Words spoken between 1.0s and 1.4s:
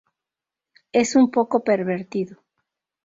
un